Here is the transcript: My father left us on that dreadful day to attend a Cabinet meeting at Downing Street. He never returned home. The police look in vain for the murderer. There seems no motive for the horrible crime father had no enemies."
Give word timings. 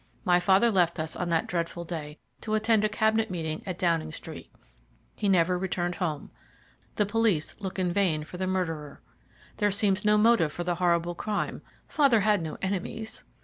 My 0.25 0.39
father 0.39 0.71
left 0.71 0.99
us 0.99 1.15
on 1.15 1.29
that 1.29 1.45
dreadful 1.45 1.83
day 1.85 2.17
to 2.41 2.55
attend 2.55 2.83
a 2.83 2.89
Cabinet 2.89 3.29
meeting 3.29 3.61
at 3.67 3.77
Downing 3.77 4.11
Street. 4.11 4.51
He 5.13 5.29
never 5.29 5.59
returned 5.59 5.93
home. 6.01 6.31
The 6.95 7.05
police 7.05 7.53
look 7.59 7.77
in 7.77 7.93
vain 7.93 8.23
for 8.23 8.37
the 8.37 8.47
murderer. 8.47 8.99
There 9.57 9.69
seems 9.69 10.03
no 10.03 10.17
motive 10.17 10.51
for 10.51 10.63
the 10.63 10.73
horrible 10.81 11.13
crime 11.13 11.61
father 11.87 12.21
had 12.21 12.41
no 12.41 12.57
enemies." 12.63 13.25